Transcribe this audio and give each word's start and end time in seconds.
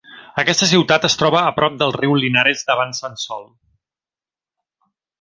Aquesta 0.43 0.67
ciutat 0.71 1.05
es 1.09 1.17
troba 1.23 1.43
a 1.51 1.51
prop 1.59 1.77
del 1.83 1.95
riu 1.99 2.17
Linares, 2.23 2.65
davant 2.73 2.99
Sansol. 3.01 3.49